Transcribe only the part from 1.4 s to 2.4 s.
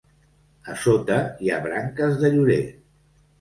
hi ha branques de